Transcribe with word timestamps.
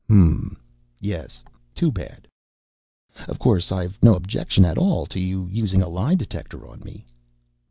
"Hm. 0.07 0.57
Yes. 0.99 1.43
Too 1.75 1.91
bad." 1.91 2.27
"Of 3.27 3.37
course, 3.37 3.71
I've 3.71 3.99
no 4.01 4.15
objection 4.15 4.65
at 4.65 4.79
all 4.79 5.05
to 5.05 5.19
your 5.19 5.47
using 5.47 5.83
a 5.83 5.89
lie 5.89 6.15
detector 6.15 6.67
on 6.67 6.79
me." 6.79 7.05